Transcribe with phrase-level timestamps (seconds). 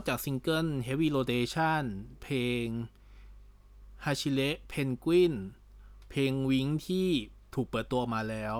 [0.00, 1.84] อกจากซิงเกิล Heavy Rotation
[2.22, 2.66] เพลง
[4.04, 5.34] h a c h i l e Penguin
[6.10, 7.08] เพลงวิงที่
[7.54, 8.56] ถูกเปิดตัวมาแล้ว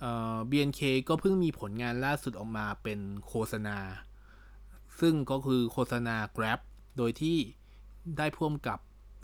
[0.00, 3.78] เอ่อ BNK ก็เพิ่งมีผลงานล่าสุดออกมาเป็นโฆษณา
[5.00, 6.60] ซึ่งก็คือโฆษณา Grab
[6.96, 7.38] โดยที่
[8.18, 8.78] ได้พ่วมกับ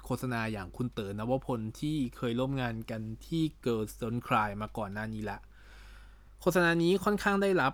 [0.05, 5.38] โฆษณาอย่างคุณเต๋อนวพลที่เคยร่วมงานกันที่ Girls Don't Cry มาก่อนหน้านี้ละ
[6.41, 7.73] โฆษณานี้ค่อนข้างได้รับ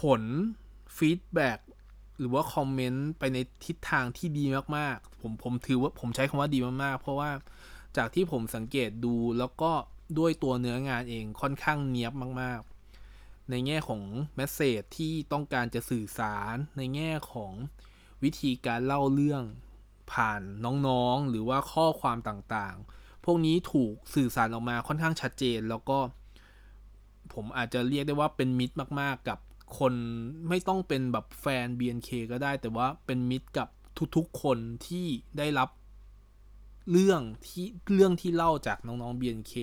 [0.00, 0.22] ผล
[0.96, 1.58] feedback
[2.18, 4.44] หรือว่า comment ไปในทิศทางที่ดี
[4.76, 7.30] มากๆ ผมผมถือว่าผมใช้คำว่าดีมากๆ เพราะว่า
[7.96, 9.72] จากที่ผมสังเกตดูแล้วก็
[10.18, 14.02] ด้วยตัวเนื้องานเองค่อนข้างเนียบมากๆ ในแง่ของ
[14.34, 17.52] message ที่ต้องการจะสื่อสารในแง่ของ
[18.22, 19.42] วิธีการเล่าเรื่อง
[20.12, 20.40] ผ่าน
[20.86, 25.98] น้องๆ หรือว่าข้อความต่างๆ พวกนี้ถูกสื่อสารออกมาค่อนข้างชัดเจน แล้วก็
[27.34, 29.38] ผมอาจจะเรียกได้ว่าเป็นมิตรมาก ๆ กับ
[29.78, 29.94] คน
[30.48, 33.68] ไม่ต้องเป็นแบบแฟน BNK ก็ได้ แต่ว่าเป็นมิตรกับ
[34.16, 35.06] ทุกๆคนที่
[35.38, 35.68] ได้รับ
[36.90, 39.54] เรื่องที่เรื่องที่เล่าจากน้องๆ BNK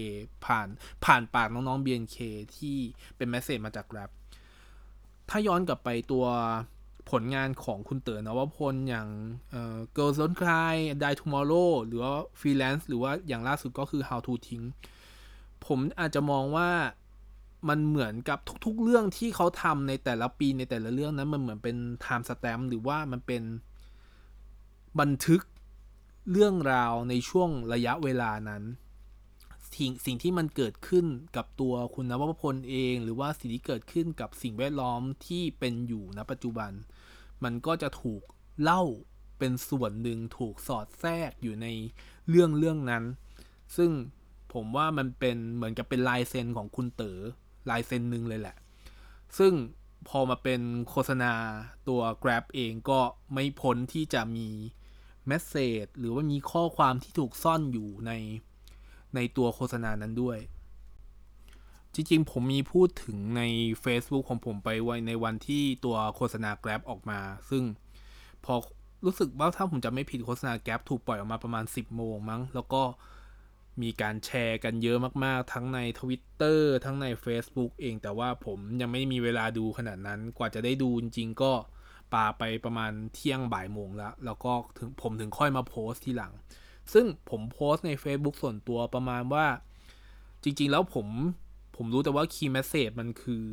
[0.45, 0.67] ผ่าน
[1.05, 2.17] ผ่านปากน้องๆ BNK
[2.55, 2.77] ที่
[3.17, 4.09] เป็นแมสเซจมาจากแรป
[5.29, 6.25] ถ้าย้อนกลับไปตัว
[7.09, 9.07] ผลงานของคุณเต๋อนวพลอย่าง
[9.51, 14.63] เอ่อ Girls Don't Cry Die Tomorrow หรือว่า Freelance หรือว่าอย่างล่าสุดก็คือ How to ทิ้ง
[15.65, 16.69] ผมอาจจะมองว่า
[17.69, 23.43] มันเหมือนกับทุก ๆ เรื่องที่เขาทำในแต่ละปีในแต่ละเรื่องนั้นมันเหมือนเป็น time stamp หรือว่ามันเป็น
[24.99, 25.41] บันทึก
[26.31, 28.63] เรื่องราวในช่วงระยะเวลานั้น
[29.73, 36.71] สิ่งสิ่งที่มันเกิดขึ้นกับตัวคุณนวพลเอง หรือว่าสิ่งที่เกิดขึ้นกับสิ่งแวดล้อมที่เป็นอยู่ณปัจจุบัน
[37.43, 38.21] มันก็จะถูก
[38.61, 38.83] เล่า
[39.39, 41.67] เป็นส่วนหนึ่งถูกสอดแทรกอยู่ใน
[42.29, 43.03] เรื่องเรื่องนั้น
[43.77, 43.91] ซึ่ง
[44.53, 47.19] ผมว่ามันเป็นเหมือนกับเป็นลายเซ็นของคุณเต๋อ
[47.69, 48.55] ลายเซ็นหนึ่งเลยแหละ
[49.37, 49.53] ซึ่ง
[50.07, 51.33] พอมาเป็นโฆษณา
[51.87, 52.99] ตัว Grab เองก็
[53.33, 54.49] ไม่พ้นที่จะมี
[55.27, 58.11] เมสเซจหรือว่ามีข้อความที่ถูกซ่อนอยู่ใน
[59.15, 60.37] ในตัวโฆษณานั้นด้วย
[61.93, 63.41] จริงๆ ผมมีพูดถึงใน
[63.83, 67.63] Facebook ของผมไปไว้ในวันที่ตัวโฆษณา Grab ออกมา ซึ่ง
[68.45, 68.53] พอ
[69.05, 72.81] รู้สึกว่าถ้าผมจะไม่ผิดโฆษณา Grab ถูกปล่อยออกมาประมาณ 10 โมงมั้ง แล้วก็
[73.81, 81.51] มีการแชร์กันเยอะมากๆ ทั้งใน Twitter ทั้งใน Facebook เอง แต่ว่าผมยังไม่มีเวลาดูขนาดนั้น กว่าจะได้ดูจริงๆก็
[82.13, 86.33] ปาไปประมาณเที่ยงบ่ายโมงแล้ว แล้วก็ถึงผมถึงค่อยมาโพสต์ทีหลัง
[86.93, 89.45] ซึ่งผมโพสต์ใน Facebook ส่วนตัวประมาณว่า
[90.43, 91.07] จริงๆ แล้วผม
[91.75, 93.45] ผมรู้แต่ว่า Key Message มันคือ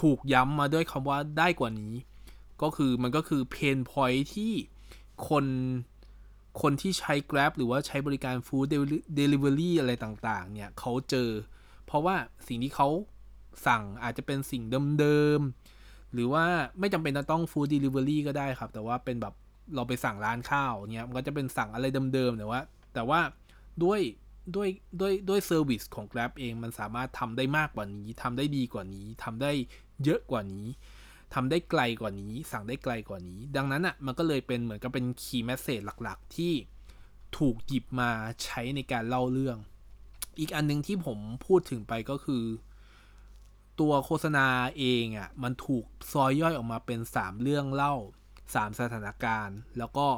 [0.00, 1.94] ถูกย้ำมาด้วยคำว่าได้กว่านี้
[2.62, 4.52] ก็คือมันก็คือเพนพอยที่
[5.28, 5.44] คน
[6.62, 8.66] คนที่ใช้ Grab หรือว่าใช้บริการ Food
[9.18, 11.30] Delivery อะไรต่าง ๆ เนี่ยเขาเจอ
[11.86, 12.16] เพราะว่า
[12.48, 12.88] สิ่งที่เขา
[13.66, 14.62] สั่งอาจจะเป็นสิ่ง
[14.98, 15.40] เดิม
[15.76, 16.44] ๆ หรือว่า
[16.80, 19.34] ไม่จำเป็นจะต้อง Food Delivery ก็ได้ครับ แต่ว่าเป็นแบบ
[19.74, 22.60] เราไปสั่งร้านข้าวเนี่ยมันก็จะเป็นสั่งอะไรเดิมๆแต่ว่า
[22.94, 23.20] แต่ว่า
[23.84, 24.00] ด้วย
[24.56, 24.68] ด้วย
[25.00, 29.52] ด้วยด้วย service ของ Grab เองมันสามารถทำได้มากกว่านี้ทำได้ดีกว่านี้ทำได้
[30.04, 30.66] เยอะกว่านี้
[31.34, 36.52] ทำได้ไกลกว่านี้ สั่งได้ไกลกว่านี้ ดังนั้นอะ่ะมันก็เลยเป็นเหมือนกับเป็น key message หลักๆ ที่
[37.38, 38.10] ถูกหยิบมา
[38.44, 39.58] ใช้ในการเล่าเรื่อง
[40.38, 42.44] อีกอันนึงที่ผมพูดถึงไปก็คือ
[43.80, 44.46] ตัวโฆษณา
[44.78, 47.94] เองอะ่ะมันถูกซอยย่อยออกมาเป็น 3 เรื่องเล่า
[48.36, 50.08] 3 สถานการณ์ แล้วก็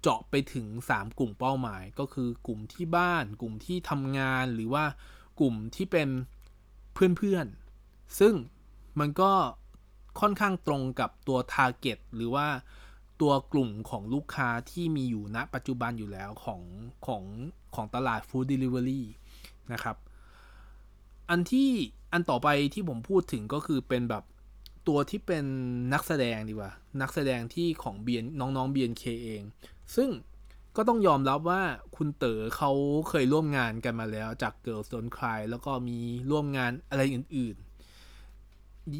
[0.00, 4.84] เจาะไปถึง 3 กลุ่มเป้าหมาย ก็คือกลุ่มที่บ้าน กลุ่มที่ทำงานหรือว่า
[5.40, 6.08] กลุ่มที่เป็น
[7.18, 8.34] เพื่อนๆ ซึ่ง
[9.00, 9.32] มันก็
[10.20, 12.46] ค่อนข้างตรงกับตัว Target หรือว่า
[13.20, 16.60] ตัวกลุ่มของลูกค้าที่มีอยู่ณปัจจุบันอยู่แล้วของ
[17.06, 17.24] ของ
[17.74, 19.02] ของตลาด Food Delivery
[19.72, 19.96] นะครับ
[21.30, 21.70] อันที่
[22.12, 24.24] อันต่อไปที่ผมพูดถึงก็คือเป็นแบบ
[24.88, 25.44] ตัวที่เป็น
[25.92, 29.42] นักแสดงดีกว่า นักแสดงที่ของเบียนน้องๆ BNK เอง
[29.96, 30.10] ซึ่ง
[30.76, 31.62] ก็ต้องยอมรับว่า
[31.96, 32.70] คุณเต๋อเขา
[33.08, 35.98] เคยร่วมงานกันมาแล้วจาก Girls Don't Cry แล้วก็มี
[36.30, 37.56] ร่วมงานอะไรอื่น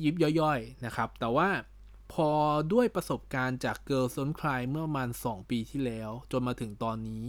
[0.04, 1.48] ยิบย่อยๆนะครับ แต่ว่า
[2.12, 2.30] พอ
[2.72, 7.24] ด้วยประสบการณ์จาก Girls Don't Cry เมื่อประมาณ 2 ปีที่แล้ว จนมาถึงตอนนี้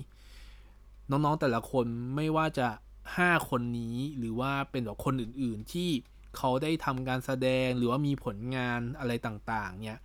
[1.09, 1.85] น้องๆแต่ละคน
[2.15, 2.67] ไม่ว่าจะ
[3.07, 5.89] 5 คนนี้หรือว่าเป็นแบบคนอื่นๆที่
[6.37, 9.99] เขาได้ทำการแสดงหรือว่ามีผลงานอะไรต่างๆ เนี่ย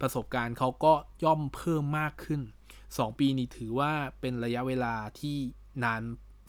[0.00, 0.92] ประสบการณ์เขาก็
[1.24, 2.40] ย่อมเพิ่มมากขึ้น
[2.80, 5.36] 2 ปีนี้ถือว่าเป็นระยะเวลาที่
[5.84, 6.00] นาน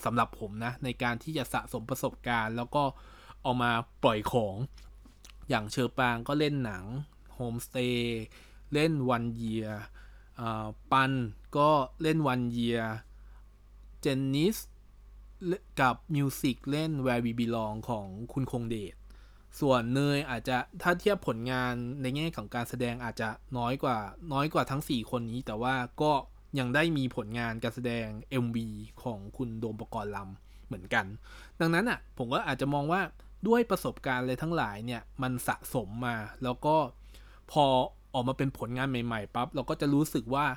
[0.06, 2.84] สำหรับผมนะ ในการที่จะสะสมประสบการณ์ แล้วก็
[3.44, 3.72] เอามา
[4.04, 4.56] ปล่อยของ
[5.50, 6.84] อย่างเชอปางก็เล่นหนัง
[7.34, 8.22] โฮมสเตย์
[8.74, 9.68] เล่นวันเยีย
[10.92, 11.12] ปัน
[11.58, 11.70] ก็
[12.02, 12.80] เล่นวันเยีย
[14.02, 14.58] เจนนิส
[15.82, 18.96] กับมิวสิกเล่น Where We Belong ของคุณคงเดช
[19.60, 23.98] ส่วนเนยอาจจะถ้าเทียบผลงานในแง่ของการแสดงอาจจะน้อยกว่า
[24.34, 26.12] น้อยกว่าทั้ง 4 คนนี้ แต่ว่าก็
[26.60, 28.08] ยังได้มีผลงานการแสดง
[28.44, 28.58] MV
[29.04, 31.06] ของคุณโดม ปกรณ์ลัมเหมือนกัน
[31.60, 33.02] ดังนั้นอะผมก็อาจจะมองว่า
[33.48, 36.76] ด้วยประสบการณ์เลยทั้งหลายเนี่ยมันสะสมมา แล้วก็
[37.52, 37.66] พอ
[38.14, 40.48] ออกมาเป็นผลงานใหม่ๆปั๊บเราก็จะรู้สึกว่า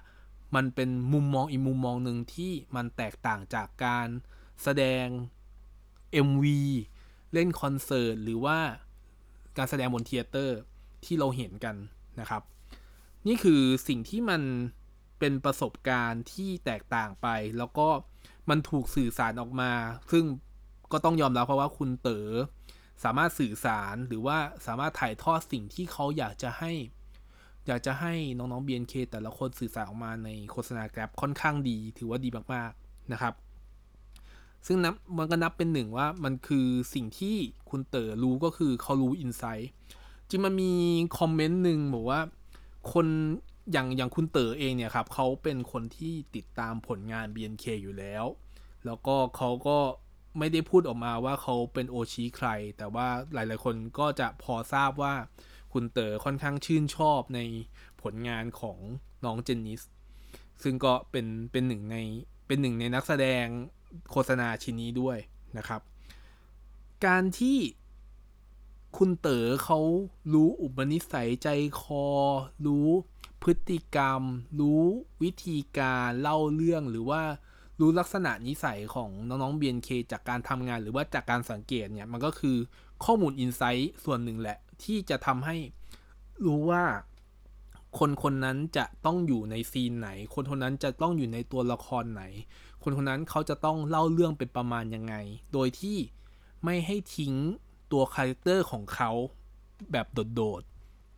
[0.57, 4.09] มันเป็นมุมมองอีกมุมมองหนึ่งที่มันแตกต่างจากการ
[4.63, 5.07] แสดง
[6.29, 6.45] MV
[7.33, 8.59] เล่นคอนเสิร์ตหรือว่า
[9.57, 10.59] การแสดงบน theater
[11.05, 11.77] ที่เราเห็นกัน
[12.21, 12.43] นะครับ
[13.27, 14.43] นี่คือสิ่งที่มัน
[15.19, 17.27] เป็นประสบการณ์ที่แตกต่างไป
[17.59, 17.89] แล้วก็
[18.51, 19.73] มันถูกสื่อสารออกมา
[20.13, 20.25] ซึ่ง
[20.93, 22.29] ก็ต้องยอมรับเพราะว่าคุณเต๋อ
[23.05, 26.73] สามารถสื่อสารหรือว่าสามารถถ่ายทอดสิ่งที่เขาอยากจะให้
[27.67, 33.35] อยากจะให้น้องๆ BNK แต่ละคนสื่อสารออกมาในโฆษณาแกร็บค่อนข้างดี ถือว่าดีมากๆนะครับ
[34.67, 37.37] ซึ่งนับมันก็นับเป็นหนึ่งว่ามันคือสิ่งที่
[37.71, 39.71] คุณเต๋อรู้ก็คือเขารู้อินไซต์
[40.29, 40.73] จริงมันมี
[41.19, 42.21] คอมเมนต์หนึ่งบอกว่า
[42.93, 43.07] คน
[43.73, 48.25] อย่างอย่างคุณเต๋อเองเนี่ยครับเขาเป็นคนที่ติดตามผลงาน BNK อยู่แล้ว
[48.87, 49.79] แล้วก็เขาก็
[50.39, 52.49] ไม่ได้พูดออกมาว่าเขาเป็นโอชีใคร
[52.79, 55.15] แต่ว่าหลาย ๆ คนก็จะพอทราบว่า
[55.73, 57.41] คุณเต๋อค่อนข้างชื่นชอบใน
[58.03, 58.79] ผลงานของ
[59.25, 59.83] น้องเจนนิส
[60.63, 61.97] ซึ่งก็เป็นเป็นหนึ่งใน
[62.47, 63.45] เป็นหนึ่งในนักแสดง
[64.11, 65.19] โฆษณาชิ้นนี้ด้วย
[65.57, 65.81] นะครับ
[67.07, 67.59] การที่
[68.97, 69.79] คุณเต๋อเขา
[70.33, 71.49] รู้อุปนิสัยใจ
[71.81, 72.07] คอ
[72.67, 72.89] รู้
[73.43, 74.23] พฤติกรรม
[74.61, 74.83] รู้
[75.23, 77.23] วิธีการเล่าเรื่องหรือว่า
[77.81, 82.57] รู้ลักษณะนิสัยของน้องๆ BNK จากการทำงานหรือว่าจากการสังเกตเนี่ย มันก็คือ
[83.05, 85.57] ข้อมูล insight ส่วนหนึ่งแหละ ที่จะทำให้
[86.47, 86.85] รู้ว่า
[87.99, 92.23] คนคนนั้นจะต้องอยู่ใน scene ไหน คนคนนั้นจะต้องอยู่ในตัวละครไหน
[92.83, 95.15] คนคนนั้นเขาจะต้องเล่าเรื่องเป็นประมาณยังไง
[95.53, 95.99] โดยที่
[96.65, 97.35] ไม่ให้ทิ้ง
[97.93, 99.11] ตัว character ของเขา
[99.93, 100.63] แบบโดด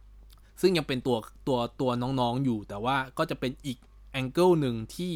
[0.01, 1.17] ๆ ซึ่งยังเป็นตัว
[1.49, 3.79] ตัวตัวน้องๆอยู่ แต่ว่าก็จะเป็นอีก
[4.13, 5.15] แองเกิลหนึ่งที่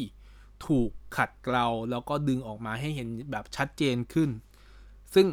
[0.65, 4.29] ถูกขัดเกลาแล้วก็ดึงออกมาให้เห็นแบบชัดเจนขึ้น
[5.13, 5.27] ซึ่ง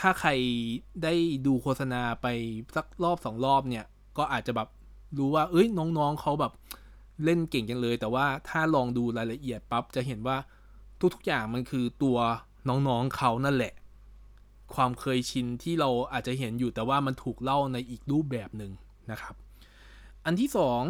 [0.02, 0.30] ้าใคร
[1.02, 1.14] ได้
[1.46, 2.26] ดูโฆษณาไป
[2.76, 3.84] สักรอบสองรอบเนี่ย
[4.18, 4.68] ก็อาจจะแบบ
[5.18, 6.52] รู้ว่า เอ้ยน้องๆเขาแบบ
[7.24, 10.36] เล่นเก่งจังเลย แต่ว่าถ้าลองดูรายละเอียดปั๊บจะเห็นว่า
[11.14, 12.18] ทุกๆอย่างมันคือตัว
[12.68, 13.74] น้องๆเขานั่นแหละ
[14.74, 18.72] ความเคยชินที่เราอาจจะเห็นอยู่แต่ว่ามันถูกเล่าในอีกรูปแบบหนึ่ง
[19.10, 19.34] นะครับ
[20.24, 20.82] อันที่สอง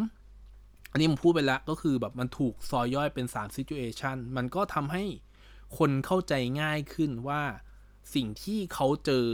[0.91, 5.05] อันนี้ผมพูดไปแล้วก็คือแบบมันถูกซอยย่อยเป็น3 situation มันก็ทำให้
[5.79, 7.43] คนเข้าใจง่ายขึ้นว่า
[8.15, 9.27] สิ่งที่เขาเจอ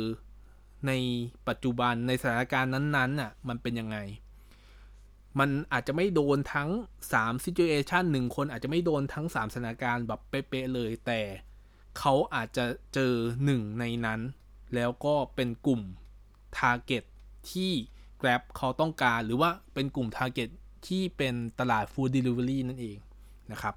[0.87, 0.93] ใน
[1.49, 3.99] ปัจจุบันในสถานการณ์นั้นๆน่ะมันเป็นยังไง
[5.39, 6.71] มันอาจจะไม่โดนทั้ง
[7.13, 11.21] 3 situation หนึ่งคนอาจจะไม่โดนทั้ง 3 สถานการณ์แบบเป๊ะๆเลย แต่
[11.99, 12.65] เขาอาจจะ
[12.95, 13.15] เจอ
[13.45, 14.21] หนึ่งในนั้น
[14.75, 15.83] แล้วก็เป็นกลุ่ม
[16.59, 17.05] target
[17.51, 17.73] ที่
[18.21, 20.51] Grab เขาต้องการหรือว่าเป็นกลุ่ม target
[20.89, 22.99] ที่เป็นตลาดฟู้ดเดลิเวอรี่นั่นเอง
[23.53, 23.75] นะครับ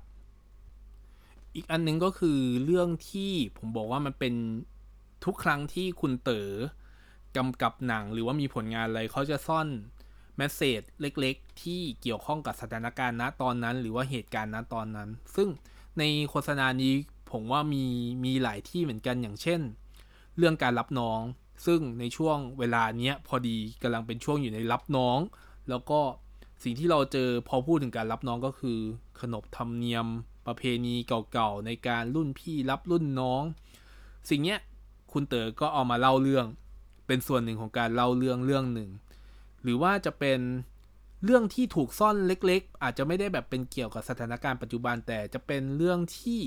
[1.56, 4.34] อีกอันนึงก็คือเรื่องที่ผมบอกว่ามันเป็น
[5.26, 6.52] ทุกครั้งที่คุณเต๋อ
[7.38, 9.68] กำกับหนังหรือว่ามีผลงานอะไรเขาจะซ่อน
[10.38, 15.50] แมสเซจเล็กๆ ที่เกี่ยวข้องกับสถานการณ์ณตอนนั้น หรือว่าเหตุการณ์ณตอนนั้น ซึ่ง
[16.00, 16.94] ในโฆษณานี้
[17.32, 17.86] ผมว่ามี
[18.26, 19.62] มีหลายที่เหมือนกันอย่างเช่น
[20.38, 21.22] เรื่องการรับน้อง
[21.66, 25.20] ซึ่งในช่วงเวลาเนี้ยพอดีกำลังเป็นช่วงอยู่ในรับน้อง
[25.70, 26.00] แล้วก็
[26.64, 28.78] สิ่งที่เราเจอพอพูดถึงการรับน้องก็คือ
[29.22, 30.08] ขนบธรรมเนียม
[30.48, 30.96] ประเพณี
[31.32, 33.44] เก่าๆ ในการรุ่นพี่รับรุ่นน้อง
[34.30, 34.60] สิ่งเนี้ย
[35.12, 36.46] คุณเต๋อก็เอามาเล่าเรื่อง
[37.08, 38.90] เป็นส่วนหนึ่งของการเล่าเรื่องเรื่องหนึ่ง
[39.64, 40.40] หรือว่าจะเป็น
[41.24, 46.42] เรื่องที่ถูกซ่อนเล็ก ๆ อาจจะไม่ได้แบบเป็นเกี่ยวกับสถานการณ์ปัจจุบันแต่จะเป็นเรื่องที่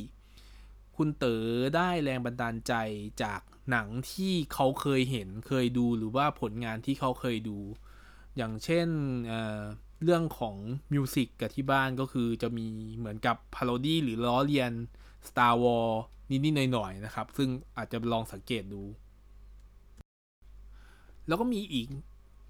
[0.97, 1.45] คุณเต๋อ
[1.77, 2.75] ได้แรงบันดาลใจ
[3.23, 3.41] จาก
[3.71, 7.59] หนังที่เขาเคยเห็นเคยดูหรือว่าผลงานที่เขาเคยดู
[8.37, 8.89] อย่างเช่น
[9.29, 10.57] เเรื่องของ
[10.93, 14.73] มิวสิกกับที่บ้านก็คือจะมีเหมือนกับพาโรดี้หรือล้อเลียน
[15.29, 15.97] Star Wars
[16.31, 18.83] นิดๆหน่อยๆนะครับ ซึ่งอาจจะลองสังเกตดู
[21.27, 21.87] แล้วก็มีอีก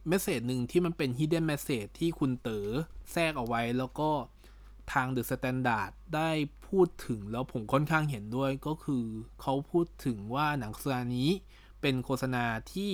[0.08, 2.68] message หนึ่งที่มันเป็น hidden message ที่คุณเต๋อ
[3.12, 4.10] แทรกเอาไว้แล้วก็
[4.92, 6.30] ทาง The Standard ได้
[6.68, 9.04] พูดถึงแล้วผมค่อนข้างเห็นด้วยก็คือ
[9.40, 11.30] เขาพูดถึงว่าหนังโฆษณานี้
[11.80, 12.90] เป็นโฆษณาที่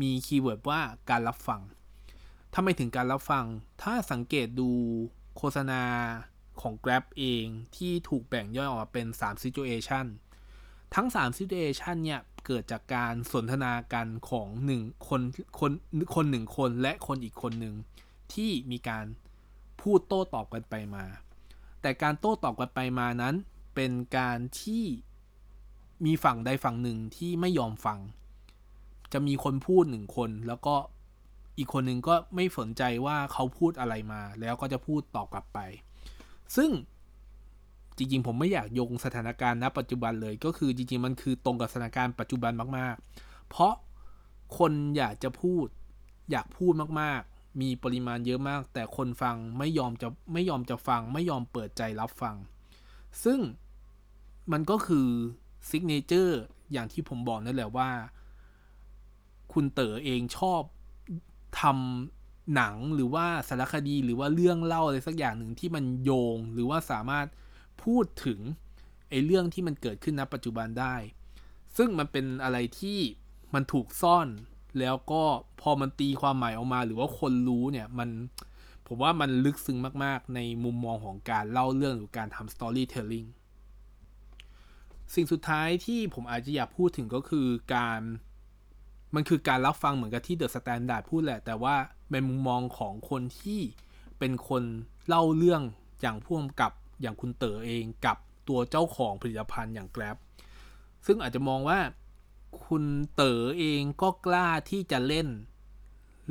[0.00, 1.60] มี keyword ว่าการรับฟัง
[2.52, 3.44] ทำไมถึงการรับฟัง
[3.82, 4.70] ถ้าสังเกตดู
[5.36, 5.82] โฆษณา
[6.60, 7.44] ของ Grab เอง
[7.76, 10.06] ที่ถูกแบ่งย่อยออกมาเป็น 3 situation
[10.94, 15.22] ทั้ง 3 situation เนี่ยเกิดจากการสนทนากันของ1คน
[15.60, 15.72] คน
[16.14, 17.74] คนหนึ่งคนและคนอีกคนหนึ่ง
[18.32, 19.04] ที่มีการ
[19.80, 21.04] พูดโต้ตอบกันไปมา
[21.82, 23.34] แต่การโต้ตอบกันไปมานั้น
[23.74, 24.84] เป็นการที่
[26.04, 27.98] มีฝั่งใดฝั่งหนึ่งที่ไม่ยอมฟัง
[29.12, 30.74] จะมีคนพูดหนึ่งคนแล้วก็
[31.58, 35.58] อีกคนหนึ่งก็ไม่สนใจว่าเขาพูดอะไรมา แล้วก็จะพูดตอบกลับไป
[36.56, 36.70] ซึ่ง
[37.96, 43.74] จริงๆ ผมไม่อยากโยงสถานการณ์ณปัจจุบันเลยก็คือจริงๆ มันคือตรงกับสถานการณ์ปัจจุบันมาก ๆ เพราะ
[44.58, 45.66] คนอยากจะพูด
[46.30, 52.36] อยากพูดมากๆ มีปริมาณเยอะมาก แต่คนฟังไม่ยอมจะไม่ยอมจะฟัง ไม่ยอมเปิดใจรับฟัง
[53.24, 53.40] ซึ่ง
[54.52, 55.08] มันก็คือ
[55.68, 56.40] signature
[56.72, 57.90] อย่างที่ผมบอกนั่นแหละว่า
[59.52, 60.62] คุณเต๋อเองชอบ
[61.60, 67.26] ทำหนังหรือว่าสารคดีหรือว่าเรื่องเล่าอะไรสักอย่างหนึ่งที่มันโยง หรือว่าสามารถ
[67.84, 68.40] พูดถึง
[69.08, 70.96] ไอ้เรื่องที่มันเกิดขึ้นณปัจจุบันได้
[71.76, 72.98] ซึ่งมันเป็นอะไรที่
[73.54, 74.28] มันถูกซ่อน
[74.78, 75.22] แล้วก็
[75.60, 78.10] พอมันตีความหมายออกมา หรือว่าคนรู้เนี่ยมัน
[78.86, 83.28] ผมว่ามันลึกซึ้งมาก ๆ ในมุมมองของการเล่าเรื่องหรือการทำ storytelling
[85.14, 87.46] สิ่งสุดท้ายที่ผมอาจจะอยากพูดถึงก็คือ
[87.76, 88.00] การ
[89.14, 91.74] มันคือการรับฟังเหมือนกับที่ The Standard พูดแหละ แต่ว่า
[92.10, 93.60] เป็นมุมมองของคนที่
[94.18, 94.62] เป็นคน
[95.06, 95.62] เล่าเรื่อง
[96.00, 98.16] อย่างพ่วงกับอย่างคุณเต๋อเองกับ
[98.48, 100.16] ตัวเจ้าของผลิตภัณฑ์อย่าง Grab
[101.06, 101.78] ซึ่งอาจจะมองว่า
[102.64, 102.84] คุณ
[103.14, 105.28] เต๋อเองก็กล้าที่จะเล่น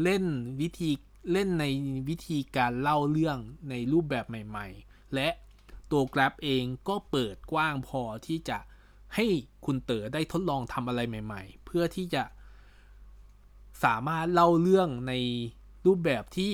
[0.04, 0.24] เล่น
[0.62, 0.92] วิธี
[1.32, 1.66] เล่นใน
[2.10, 3.38] วิธีการเล่าเรื่อง
[3.70, 5.30] ในรูปแบบใหม่ ๆ และ
[5.92, 8.58] ตัว Grab เองก็เปิดกว้างพอที่จะ
[9.16, 9.26] ให้
[9.66, 12.24] คุณเต๋อได้ทดลองทำอะไรใหม่ ๆ เพื่อที่จะ
[13.84, 15.14] สามารถเล่าเรื่องใน
[15.86, 16.52] รูปแบบที่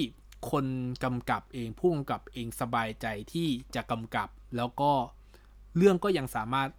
[0.52, 0.66] คน
[1.04, 4.92] กำกับเองผู้กำกับเองสบายใจที่จะกำกับ แล้วก็
[5.78, 6.70] เรื่องก็ยังสามารถ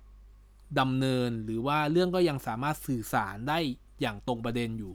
[0.80, 3.58] ดำเนินหรือว่าเรื่องก็ยังสามารถสื่อสารได้
[4.00, 4.94] อย่างตรงประเด็นอยู่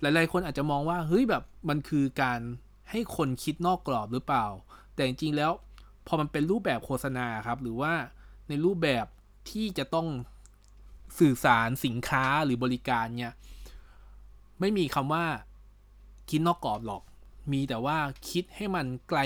[0.00, 2.40] หลาย ๆ คนอาจจะมองว่าเฮ้ยแบบมันคือการ
[2.90, 4.46] ให้คนคิดนอกกรอบหรือเปล่า
[4.94, 5.52] แต่จริง ๆ แล้ว
[6.06, 7.92] พอมันเป็นรูปแบบโฆษณาครับ หรือว่า
[8.48, 9.06] ในรูปแบบ
[9.50, 10.08] ที่จะต้อง
[11.18, 13.34] สื่อสารสินค้าหรือบริการเนี่ย
[14.60, 15.26] ไม่มีคำว่า
[16.28, 17.02] คิดนอกกรอบหรอก
[17.52, 17.98] มีแต่ว่า
[18.30, 19.20] คิดให้มันไกล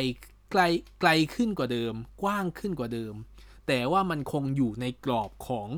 [0.52, 0.62] ไกล
[1.00, 3.14] ไกลขึ้นกว่าเดิม กว้างขึ้นกว่าเดิม
[3.66, 5.68] แต่ว่ามันคงอยู่ในกรอบของ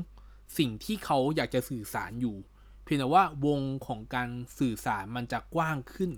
[0.57, 2.35] สิ่งที่เขาอยากจะสื่อสารอยู่
[2.83, 4.29] เพียงแต่ว่าวงของการ
[4.59, 6.11] สื่อสารมันจะกว้างขึ้น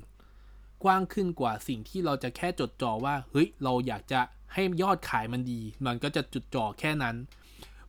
[0.83, 4.21] กว้างขึ้นกว่าสิ่งที่เราจะแค่จดจ่อว่าเฮ้ยเราอยากจะ
[4.53, 7.15] ให้ยอดขายมันดี มันก็จะจุดจ่อแค่นั้น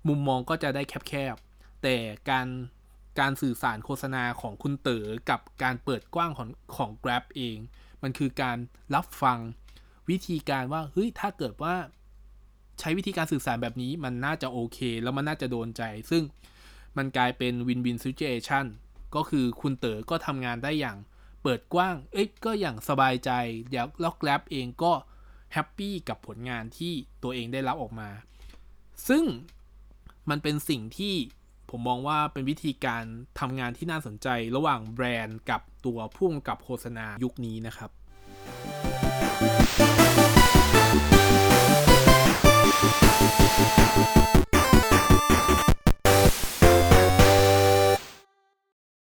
[0.06, 1.96] มุมมองก็จะได้แคบๆแต่
[2.30, 2.46] การ
[3.20, 7.56] การสื่อสารโฆษณาของคุณเต๋อกับการเปิดกว้างของของ Grab เอง
[8.02, 8.56] มันคือการ
[8.94, 9.38] รับฟัง
[10.10, 11.74] วิธีการว่าเฮ้ยถ้าเกิดว่า
[12.80, 16.22] ใช้วิธีการสื่อสารแบบนี้มันน่าจะโอเค แล้วมันน่าจะโดนใจ ซึ่ง
[16.96, 18.66] มันกลายเป็นวินวินซิเ u ชัน
[19.14, 20.98] ก็คือคุณเต๋อก็ทำงานได้อย่าง
[21.42, 23.30] เปิดกว้าง เอ้ยก็อย่างสบายใจ
[23.72, 24.92] แล้วแล้ว Grab เองก็
[25.52, 26.92] happy กับผลงานที่
[27.22, 28.10] ตัวเองได้รับออกมา
[29.08, 29.24] ซึ่ง
[30.30, 31.14] มันเป็นสิ่งที่
[31.76, 33.04] ผมมองว่าเป็นวิธีการ
[33.40, 37.90] ทำงานที่น่าสนใจระหว่างแบรนด์กับตัวผู้กำกับโฆษณายุคนี้นะครับ